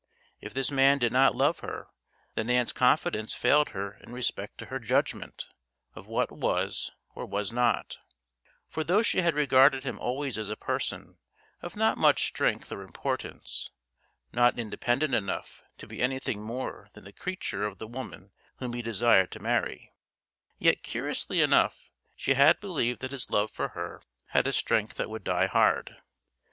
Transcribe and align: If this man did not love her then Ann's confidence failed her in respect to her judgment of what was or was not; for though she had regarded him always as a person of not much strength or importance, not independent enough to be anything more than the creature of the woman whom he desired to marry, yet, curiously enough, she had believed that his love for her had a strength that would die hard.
If 0.39 0.55
this 0.55 0.71
man 0.71 0.97
did 0.97 1.11
not 1.11 1.35
love 1.35 1.59
her 1.59 1.89
then 2.33 2.49
Ann's 2.49 2.73
confidence 2.73 3.35
failed 3.35 3.69
her 3.69 3.97
in 3.99 4.11
respect 4.11 4.57
to 4.57 4.65
her 4.65 4.79
judgment 4.79 5.45
of 5.93 6.07
what 6.07 6.31
was 6.31 6.91
or 7.13 7.27
was 7.27 7.51
not; 7.51 7.99
for 8.67 8.83
though 8.83 9.03
she 9.03 9.21
had 9.21 9.35
regarded 9.35 9.83
him 9.83 9.99
always 9.99 10.39
as 10.39 10.49
a 10.49 10.55
person 10.55 11.19
of 11.61 11.75
not 11.75 11.99
much 11.99 12.25
strength 12.25 12.71
or 12.71 12.81
importance, 12.81 13.69
not 14.33 14.57
independent 14.57 15.13
enough 15.13 15.61
to 15.77 15.85
be 15.85 16.01
anything 16.01 16.41
more 16.41 16.89
than 16.93 17.03
the 17.03 17.13
creature 17.13 17.63
of 17.63 17.77
the 17.77 17.85
woman 17.85 18.31
whom 18.55 18.73
he 18.73 18.81
desired 18.81 19.29
to 19.33 19.39
marry, 19.39 19.93
yet, 20.57 20.81
curiously 20.81 21.43
enough, 21.43 21.91
she 22.15 22.33
had 22.33 22.59
believed 22.59 23.01
that 23.01 23.11
his 23.11 23.29
love 23.29 23.51
for 23.51 23.67
her 23.77 24.01
had 24.29 24.47
a 24.47 24.51
strength 24.51 24.95
that 24.95 25.11
would 25.11 25.23
die 25.23 25.45
hard. 25.45 25.97